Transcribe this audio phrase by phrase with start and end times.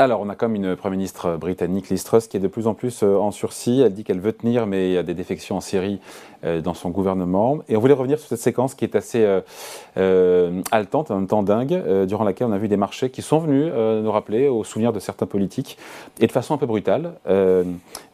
[0.00, 2.72] Alors, on a comme une Première ministre britannique, Liz Truss, qui est de plus en
[2.72, 3.82] plus euh, en sursis.
[3.84, 6.00] Elle dit qu'elle veut tenir, mais il y a des défections en Syrie
[6.42, 7.58] euh, dans son gouvernement.
[7.68, 9.22] Et on voulait revenir sur cette séquence qui est assez
[9.98, 13.40] euh, haletante, en même temps dingue, durant laquelle on a vu des marchés qui sont
[13.40, 15.76] venus nous rappeler au souvenir de certains politiques,
[16.18, 17.12] et de façon un peu brutale,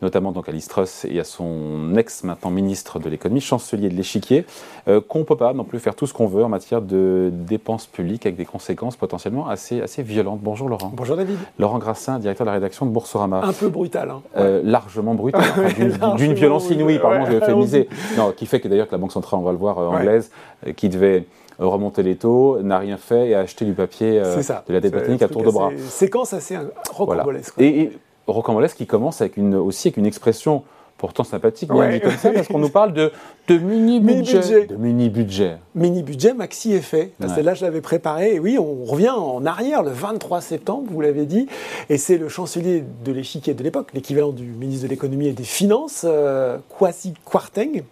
[0.03, 3.95] notamment donc à Liz Truss et à son ex, maintenant ministre de l'économie, chancelier de
[3.95, 4.45] l'échiquier,
[4.87, 7.87] qu'on ne peut pas non plus faire tout ce qu'on veut en matière de dépenses
[7.87, 10.41] publiques avec des conséquences potentiellement assez, assez violentes.
[10.43, 10.93] Bonjour Laurent.
[10.93, 11.39] Bonjour David.
[11.59, 13.43] Laurent Grassin, directeur de la rédaction de Boursorama.
[13.45, 14.11] Un peu brutal.
[14.11, 14.23] Hein.
[14.37, 15.43] Euh, largement brutal,
[16.17, 17.89] d'une violence inouïe, pardon, je vais euphémiser.
[18.17, 20.31] Non, qui fait que d'ailleurs que la Banque centrale, on va le voir, euh, anglaise,
[20.67, 21.27] euh, qui devait
[21.59, 25.23] remonter les taux, n'a rien fait et a acheté du papier de la dette britannique
[25.23, 25.71] à tour de bras.
[25.79, 26.59] Séquence assez
[26.91, 27.55] rocambolesque.
[27.59, 30.65] Et, et rocambolesque qui commence avec une, aussi avec une expression
[30.99, 33.13] pourtant sympathique, bien dit comme ça, parce qu'on nous parle de,
[33.49, 34.67] de mini-budget.
[34.67, 35.57] de mini-budget.
[35.75, 37.13] Mini-budget, maxi effet.
[37.21, 37.43] Ouais.
[37.43, 38.35] Là, je l'avais préparé.
[38.35, 41.49] Et oui, on revient en arrière, le 23 septembre, vous l'avez dit.
[41.91, 45.45] Et c'est le chancelier de l'échiquier de l'époque, l'équivalent du ministre de l'économie et des
[45.45, 47.83] finances, euh, Kwasi Kwarteng,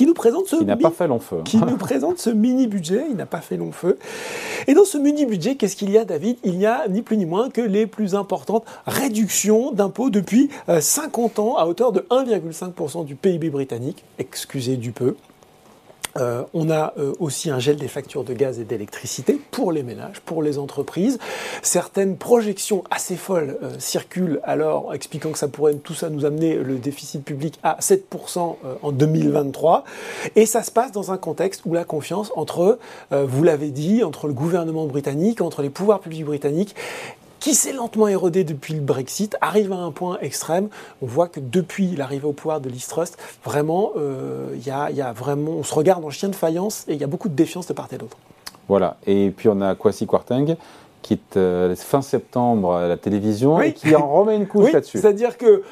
[0.00, 1.42] qui nous présente ce qui n'a pas fait long feu.
[1.44, 3.98] Qui nous présente ce mini budget, il n'a pas fait long feu.
[4.66, 6.38] Et dans ce mini budget, qu'est-ce qu'il y a, David?
[6.42, 10.48] Il y a ni plus ni moins que les plus importantes réductions d'impôts depuis
[10.80, 14.02] 50 euh, ans à hauteur de 1,5% du PIB britannique.
[14.18, 15.16] Excusez du peu.
[16.16, 19.82] Euh, on a euh, aussi un gel des factures de gaz et d'électricité pour les
[19.82, 21.18] ménages, pour les entreprises.
[21.62, 26.56] Certaines projections assez folles euh, circulent alors expliquant que ça pourrait tout ça nous amener
[26.56, 29.84] le déficit public à 7% en 2023.
[30.36, 32.78] Et ça se passe dans un contexte où la confiance entre,
[33.10, 36.74] vous l'avez dit, entre le gouvernement britannique, entre les pouvoirs publics britanniques
[37.40, 40.68] qui s'est lentement érodé depuis le Brexit, arrive à un point extrême.
[41.02, 43.12] On voit que depuis l'arrivée au pouvoir de Liz Truss,
[43.44, 47.00] vraiment, euh, il y, a, vraiment, on se regarde en chien de faïence et il
[47.00, 48.18] y a beaucoup de défiance de part et d'autre.
[48.68, 48.98] Voilà.
[49.06, 50.56] Et puis on a Kwasi Kwarteng
[51.02, 54.98] qui est euh, fin septembre à la télévision et qui en remet une couche là-dessus.
[54.98, 55.62] C'est-à-dire que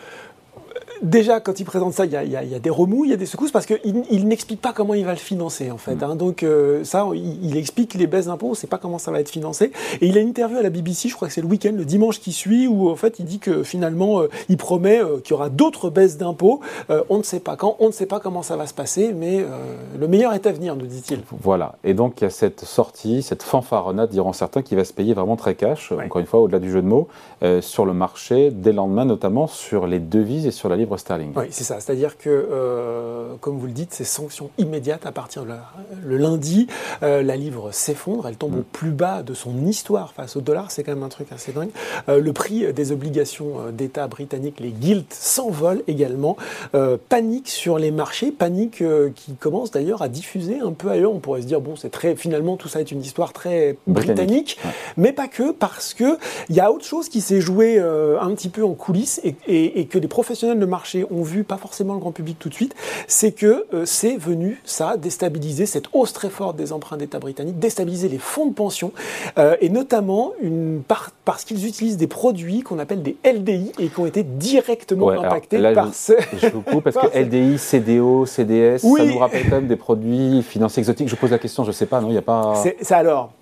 [1.03, 3.51] déjà, quand il présente ça, il y, a, des remous, il y a des secousses,
[3.51, 5.97] parce qu'il il, n'explique pas comment il va le financer, en fait.
[5.97, 6.05] Mm.
[6.05, 6.17] Hein.
[6.17, 9.21] Donc, euh, ça, il, explique les baisses d'impôts, on ne sait pas comment ça va
[9.21, 9.73] être financé.
[10.01, 11.85] Et il a une interview à la BBC, je crois que c'est le week-end, le
[11.85, 15.33] dimanche qui suit, où, en fait, il dit que finalement, euh, il promet euh, qu'il
[15.33, 16.61] y aura d'autres baisses d'impôts.
[17.09, 19.45] on ne sait pas quand, on ne sait pas comment ça va se passer, mais
[19.99, 21.23] le meilleur est à venir, nous dit-il.
[21.41, 21.77] Voilà.
[21.85, 25.15] Et donc, il y a cette sortie, cette fanfaronnade, diront certains, qui va se payer
[25.15, 27.09] vraiment très cash, encore une fois, au-delà du jeu de mots,
[27.61, 31.33] sur le marché, dès le lendemain, notamment sur les devises et sur la livre sterling.
[31.37, 31.81] Oui, c'est ça.
[31.81, 35.53] C'est-à-dire que, euh, comme vous le dites, c'est sanction immédiate à partir de
[36.05, 36.67] le lundi.
[37.03, 38.61] Euh, la livre s'effondre, elle tombe mm.
[38.61, 40.71] au plus bas de son histoire face au dollar.
[40.71, 41.71] C'est quand même un truc assez dingue.
[42.09, 46.37] Euh, le prix des obligations d'État britanniques, les gilts, s'envole également.
[47.09, 48.83] panique sur les marchés, panique
[49.15, 51.13] qui commence d'ailleurs à diffuser un peu ailleurs.
[51.13, 54.59] On pourrait se dire, bon, c'est très, finalement, tout ça est une histoire très britannique,
[54.97, 58.49] mais pas que, parce que il y a autre chose qui s'est joué un petit
[58.49, 60.78] peu en coulisses et, et que les professionnels de marché
[61.11, 62.75] ont vu, pas forcément le grand public tout de suite,
[63.07, 67.59] c'est que euh, c'est venu, ça, déstabiliser cette hausse très forte des emprunts d'État britanniques,
[67.59, 68.93] déstabiliser les fonds de pension,
[69.39, 70.83] euh, et notamment une
[71.25, 75.61] parce qu'ils utilisent des produits qu'on appelle des LDI et qui ont été directement impactés
[75.75, 76.15] par ce...
[76.41, 80.43] Je vous coupe parce que LDI, CDO, CDS, ça nous rappelle quand même des produits
[80.43, 81.09] financiers exotiques.
[81.09, 82.55] Je pose la question, je ne sais pas, non, il n'y a pas...
[82.81, 83.33] C'est alors...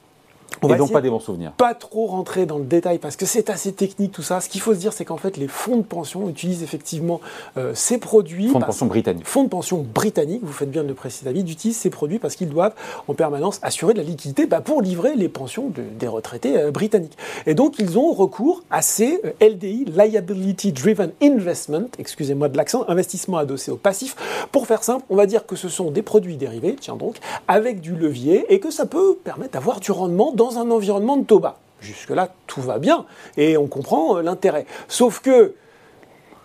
[0.63, 1.53] On et donc pas des bons souvenirs.
[1.53, 4.41] Pas trop rentrer dans le détail parce que c'est assez technique tout ça.
[4.41, 7.21] Ce qu'il faut se dire, c'est qu'en fait, les fonds de pension utilisent effectivement
[7.57, 8.49] euh, ces produits.
[8.49, 9.27] Fonds de pension britanniques.
[9.27, 12.37] Fonds de pension britanniques, vous faites bien de le préciser, David, utilisent ces produits parce
[12.37, 12.75] qu'ils doivent
[13.09, 17.17] en permanence assurer de la liquidité bah, pour livrer les pensions des retraités euh, britanniques.
[17.47, 22.85] Et donc, ils ont recours à ces euh, LDI, Liability Driven Investment, excusez-moi de l'accent,
[22.89, 24.17] investissement adossé au passif.
[24.53, 27.17] Pour faire simple, on va dire que ce sont des produits dérivés, tiens donc,
[27.49, 31.25] avec du levier et que ça peut permettre d'avoir du rendement dans un environnement de
[31.25, 31.57] taux bas.
[31.81, 33.05] Jusque-là, tout va bien
[33.37, 34.67] et on comprend euh, l'intérêt.
[34.89, 35.55] Sauf que,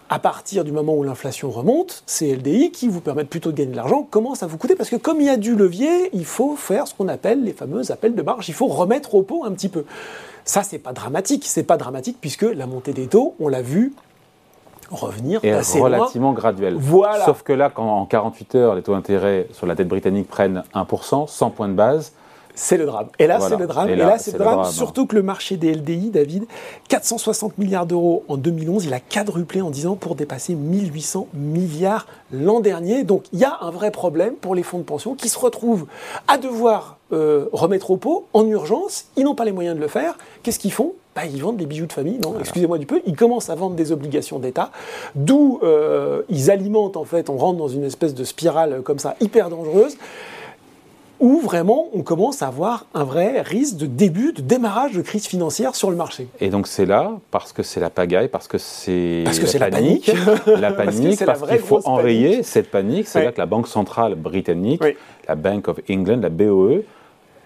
[0.09, 3.72] à partir du moment où l'inflation remonte, ces LDI qui vous permettent plutôt de gagner
[3.72, 6.25] de l'argent commencent à vous coûter parce que comme il y a du levier, il
[6.25, 9.46] faut faire ce qu'on appelle les fameux appels de marge, il faut remettre au pot
[9.46, 9.85] un petit peu.
[10.43, 13.93] Ça, c'est pas dramatique, c'est pas dramatique puisque la montée des taux, on l'a vu,
[14.91, 16.75] revenir et relativement graduel.
[16.78, 17.25] Voilà.
[17.25, 20.64] Sauf que là, quand en 48 heures, les taux d'intérêt sur la dette britannique prennent
[20.73, 22.14] 1%, 100 points de base,
[22.55, 23.07] c'est le drame.
[23.19, 23.89] Et là, c'est le drame.
[23.89, 24.65] Et là, c'est le drame.
[24.65, 26.45] Surtout que le marché des LDI, David,
[26.89, 32.07] 460 milliards d'euros en 2011, il a quadruplé en 10 ans pour dépasser 1800 milliards
[32.31, 33.03] l'an dernier.
[33.03, 35.85] Donc, il y a un vrai problème pour les fonds de pension qui se retrouvent
[36.27, 39.05] à devoir euh, remettre au pot en urgence.
[39.17, 40.17] Ils n'ont pas les moyens de le faire.
[40.43, 40.93] Qu'est-ce qu'ils font?
[41.15, 43.01] Bah, ils vendent des bijoux de famille, non Excusez-moi du peu.
[43.05, 44.71] Ils commencent à vendre des obligations d'État,
[45.15, 47.29] d'où euh, ils alimentent en fait.
[47.29, 49.97] On rentre dans une espèce de spirale comme ça hyper dangereuse
[51.22, 55.28] où vraiment on commence à avoir un vrai risque de début, de démarrage de crise
[55.28, 56.28] financière sur le marché.
[56.41, 59.23] Et donc c'est là, parce que c'est la pagaille, parce que c'est
[59.59, 60.12] la, panique,
[60.47, 64.82] la panique, parce qu'il faut enrayer cette panique, c'est là que la Banque centrale britannique,
[65.28, 66.82] la Bank of England, la BOE,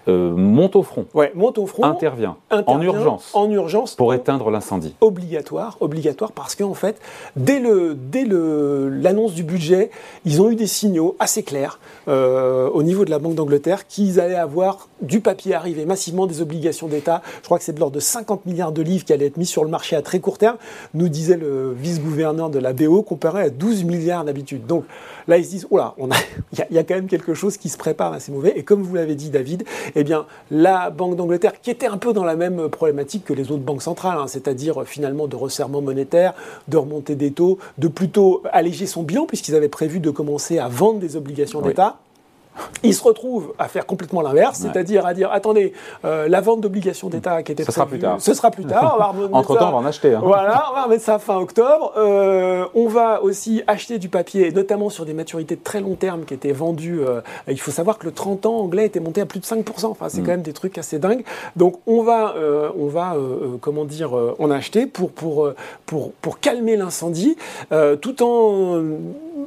[0.08, 1.06] euh, monte au front.
[1.14, 1.84] Ouais, monte au front.
[1.84, 3.32] Intervient, en urgence.
[3.34, 3.96] En urgence.
[3.96, 4.96] Pour éteindre l'incendie.
[5.02, 7.00] Obligatoire, obligatoire parce qu'en fait,
[7.36, 9.90] dès le dès le l'annonce du budget,
[10.26, 14.20] ils ont eu des signaux assez clairs euh, au niveau de la Banque d'Angleterre qu'ils
[14.20, 17.22] allaient avoir du papier arrivé massivement, des obligations d'État.
[17.42, 19.46] Je crois que c'est de l'ordre de 50 milliards de livres qui allaient être mis
[19.46, 20.58] sur le marché à très court terme.
[20.94, 24.66] Nous disait le vice-gouverneur de la BO comparé à 12 milliards d'habitude.
[24.68, 24.86] Donc
[25.28, 25.96] là, ils se disent, oula,
[26.54, 28.54] il y, y, a quand même quelque chose qui se prépare assez mauvais.
[28.56, 29.64] Et comme vous l'avez dit, David,
[29.96, 33.52] eh bien, la Banque d'Angleterre, qui était un peu dans la même problématique que les
[33.52, 36.34] autres banques centrales, hein, c'est-à-dire finalement de resserrement monétaire,
[36.68, 40.68] de remontée des taux, de plutôt alléger son bilan, puisqu'ils avaient prévu de commencer à
[40.68, 41.98] vendre des obligations d'État.
[42.84, 45.74] Il se retrouve à faire complètement l'inverse, c'est-à-dire à dire attendez,
[46.04, 48.22] euh, la vente d'obligations d'État qui était ce sera plus tard.
[48.22, 49.16] ce sera plus tard.
[49.32, 50.14] Entre temps, on va en acheter.
[50.14, 50.22] Hein.
[50.24, 51.94] Voilà, on va remettre ça fin octobre.
[51.98, 56.26] Euh, on va aussi acheter du papier, notamment sur des maturités de très long terme
[56.26, 57.02] qui étaient vendues.
[57.02, 59.86] Euh, il faut savoir que le 30 ans anglais était monté à plus de 5%.
[59.86, 60.24] Enfin, c'est mm.
[60.24, 61.24] quand même des trucs assez dingues.
[61.56, 62.36] Donc, on va,
[62.78, 63.16] on va,
[63.62, 65.50] comment dire, en acheter pour pour
[65.86, 67.38] pour pour calmer l'incendie,
[68.02, 68.84] tout en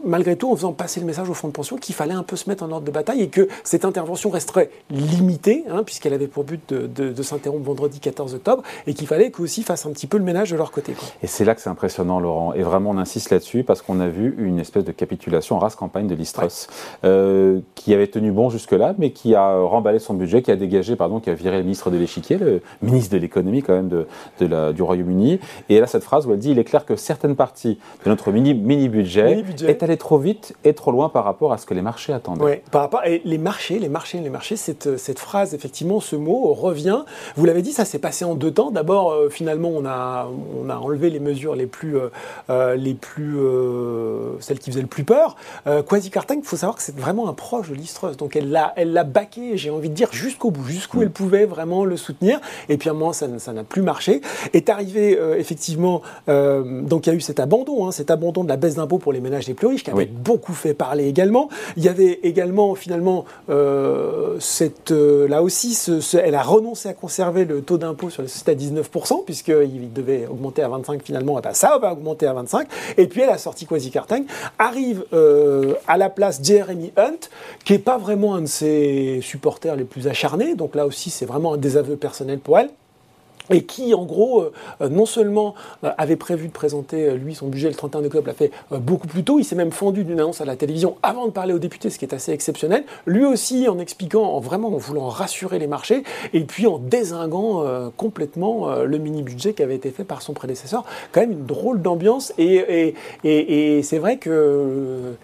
[0.04, 2.36] malgré tout en faisant passer le message au fonds de pension qu'il fallait un peu
[2.36, 6.26] se mettre en ordre de bataille et que cette intervention resterait limitée, hein, puisqu'elle avait
[6.26, 10.06] pour but de, s'interrompre vendredi 14 octobre, et qu'il fallait qu'eux aussi fassent un petit
[10.06, 10.94] peu le ménage de leur côté.
[11.22, 12.52] Et c'est là que c'est impressionnant, Laurent.
[12.54, 15.74] Et vraiment, on insiste là-dessus parce qu'on a vu une espèce de capitulation en race
[15.74, 16.68] campagne de l'Istros,
[17.04, 20.96] euh, qui avait tenu bon jusque-là, mais qui a remballé son budget, qui a dégagé,
[20.96, 24.06] pardon, qui a viré le ministre de l'échiquier, le ministre de l'économie quand même de,
[24.40, 25.40] la, du Royaume-Uni.
[25.68, 28.10] Et elle a cette phrase où elle dit il est clair que certaines parties de
[28.10, 31.74] notre mini-budget mini est allée trop vite et trop loin par rapport à ce que
[31.74, 32.44] les marchés attendaient.
[32.44, 36.16] Oui, par rapport et les marchés, les marchés, les marchés, cette, cette phrase, effectivement, ce
[36.16, 37.04] mot revient.
[37.36, 38.70] Vous l'avez dit, ça s'est passé en deux temps.
[38.70, 40.28] D'abord, euh, finalement, on a,
[40.60, 42.08] on a enlevé les mesures les plus, euh,
[42.50, 43.38] euh, les plus,
[44.40, 45.36] celles qui faisaient le plus peur.
[45.88, 48.16] Quasi Cartang, il faut savoir que c'est vraiment un proche de l'Istreuse.
[48.16, 51.02] Donc elle l'a, elle l'a baqué, j'ai envie de dire, jusqu'au bout, jusqu'où mm.
[51.02, 52.40] elle pouvait vraiment le soutenir.
[52.68, 54.20] Et puis à un moment, ça, ça n'a plus marché.
[54.52, 58.56] Est arrivé effectivement, donc il y a eu cet abandon, hein, cet abandon de la
[58.56, 61.48] baisse d'impôts pour les ménages les plus qui avait beaucoup fait parler également.
[61.76, 65.78] Il y avait également finalement euh, cette, euh, là aussi,
[66.14, 70.26] elle a renoncé à conserver le taux d'impôt sur les sociétés à 19%, puisqu'il devait
[70.26, 72.68] augmenter à 25 finalement, et ben ça va augmenter à 25.
[72.96, 74.24] Et puis elle a sorti Quasi Cartang,
[74.58, 77.28] arrive euh, à la place Jeremy Hunt,
[77.64, 81.26] qui n'est pas vraiment un de ses supporters les plus acharnés, donc là aussi c'est
[81.26, 82.70] vraiment un désaveu personnel pour elle
[83.50, 85.54] et qui, en gros, euh, euh, non seulement
[85.84, 89.24] euh, avait prévu de présenter, lui, son budget le 31 octobre, l'a fait beaucoup plus
[89.24, 91.90] tôt, il s'est même fendu d'une annonce à la télévision avant de parler aux députés,
[91.90, 95.66] ce qui est assez exceptionnel, lui aussi en expliquant, en vraiment en voulant rassurer les
[95.66, 96.02] marchés,
[96.32, 97.64] et puis en désinguant
[97.96, 100.84] complètement le mini-budget qui avait été fait par son prédécesseur.
[101.12, 102.94] Quand même une drôle d'ambiance, et,
[103.24, 105.14] et, et c'est vrai que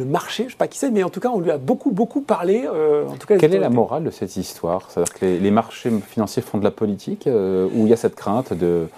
[0.00, 1.58] le marché, je ne sais pas qui c'est, mais en tout cas, on lui a
[1.58, 2.64] beaucoup, beaucoup parlé.
[2.66, 4.90] Euh, en tout cas, Quelle est la morale de cette histoire?
[4.90, 8.14] C'est-à-dire que les, marchés financiers font de la politique, euh, où il y a cette
[8.14, 8.88] crainte de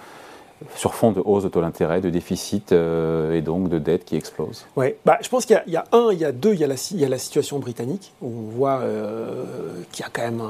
[0.75, 4.15] sur fond de hausse de taux d'intérêt, de déficit euh, et donc de dette qui
[4.15, 6.63] explose Oui, bah, je pense qu'il y, a un, il y a deux, il y
[6.63, 9.43] a la, il y a la situation britannique, où on voit euh,
[9.91, 10.41] qu'il y a quand même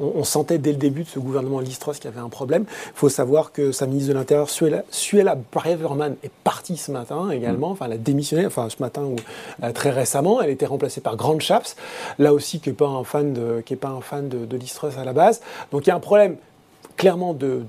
[0.00, 2.64] on, sentait dès le début de ce gouvernement Listros qu'il y avait un problème.
[2.68, 7.30] Il faut savoir que sa ministre de l'Intérieur, Suella, Suella Braverman, est partie ce matin
[7.30, 7.72] également, mm.
[7.72, 9.16] enfin elle a démissionné, enfin ce matin ou
[9.62, 11.76] euh, très récemment, elle a été remplacée par Grant Shapps,
[12.18, 14.56] là aussi qui n'est pas un fan de, qui est pas un fan de, de
[14.56, 15.40] Listros à la base.
[15.72, 16.36] Donc il y a un problème
[16.98, 17.62] clairement de,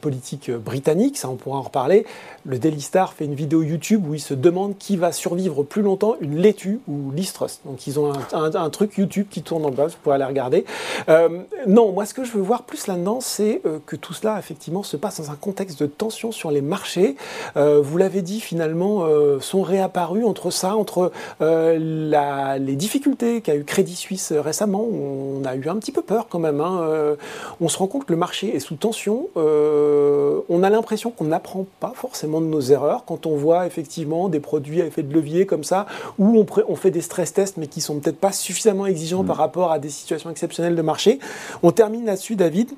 [0.00, 2.04] politique britannique, ça on pourra en reparler.
[2.44, 5.82] Le Daily Star fait une vidéo YouTube où il se demande qui va survivre plus
[5.82, 7.60] longtemps, une laitue ou l'Istrus.
[7.66, 10.64] Donc ils ont un, truc YouTube qui tourne en bas, vous pourrez aller regarder.
[11.08, 14.38] Euh, non, moi ce que je veux voir plus là-dedans, c'est euh, que tout cela
[14.38, 17.16] effectivement se passe dans un contexte de tension sur les marchés.
[17.56, 19.06] Euh, vous l'avez dit, finalement,
[19.40, 25.68] sont réapparus entre ça, entre les difficultés qu'a eu Crédit Suisse récemment, on a eu
[25.68, 26.60] un petit peu peur quand même.
[26.60, 27.16] Hein.
[27.60, 29.28] on se rend compte que le marché est sous tension.
[29.36, 34.28] Euh, on a l'impression qu'on n'apprend pas forcément de nos erreurs quand on voit effectivement
[34.28, 35.86] des produits à effet de levier comme ça,
[36.18, 39.36] où on, on fait des stress tests mais qui sont peut-être pas suffisamment exigeants par
[39.36, 39.40] mm.
[39.40, 41.18] rapport à des situations exceptionnelles de marché.
[41.62, 42.70] On termine là-dessus, David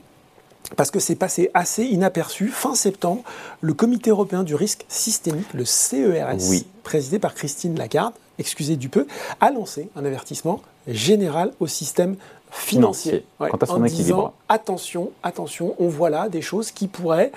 [0.76, 2.48] parce que c'est passé assez inaperçu.
[2.48, 3.22] Fin septembre,
[3.60, 9.06] le Comité européen du risque systémique, le CERS, présidé par Christine Lagarde, excusez du peu,
[9.40, 12.16] a lancé un avertissement général au système
[12.54, 13.24] financier.
[13.38, 14.32] Quant à son équilibre.
[14.48, 17.32] attention, attention, on voit là des choses qui pourraient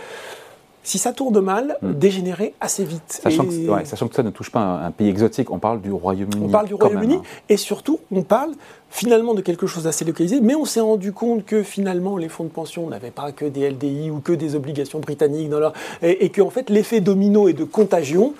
[0.83, 1.91] si ça tourne mal, Hmm.
[1.91, 3.19] dégénérer assez vite.
[3.21, 5.59] Sachant, Et- que, ouais, sachant que ça ne touche pas un, un pays exotique, on
[5.59, 6.45] parle du Royaume-Uni.
[6.45, 7.21] On parle du Royaume-Uni hein.
[7.50, 8.51] et surtout, on parle
[8.89, 12.45] finalement de quelque chose d'assez localisé, mais on s'est rendu compte que finalement les fonds
[12.45, 15.74] de pension n'avaient pas que des LDI ou que des obligations britanniques dans leur...
[16.01, 18.33] et, et que en fait l'effet domino et de contagion,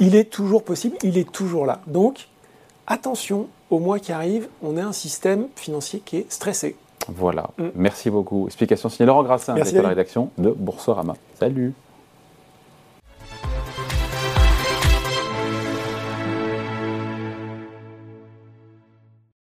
[0.00, 1.82] il est toujours possible, il est toujours là.
[1.86, 2.26] Donc
[2.88, 6.76] attention, au mois qui arrive, on a un système financier qui est stressé.
[7.08, 7.50] Voilà.
[7.56, 7.68] Mm.
[7.74, 8.46] Merci beaucoup.
[8.46, 11.14] Explication signée Laurent Grassin, de la rédaction de Boursorama.
[11.40, 11.72] Salut.